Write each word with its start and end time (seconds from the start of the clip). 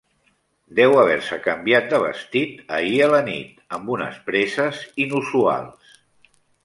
Deu 0.77 0.95
haver-se 1.01 1.37
canviat 1.47 1.85
de 1.91 1.99
vestit 2.03 2.73
ahir 2.79 2.97
a 3.09 3.09
la 3.11 3.19
nit 3.29 3.61
amb 3.79 3.93
unes 3.97 4.17
presses 4.31 4.81
inusuals. 5.07 5.97